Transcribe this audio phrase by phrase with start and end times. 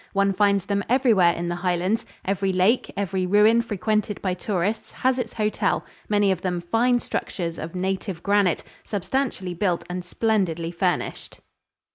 [0.13, 2.07] One finds them everywhere in the Highlands.
[2.25, 7.59] Every lake, every ruin frequented by tourists has its hotel, many of them fine structures
[7.59, 11.39] of native granite, substantially built and splendidly furnished.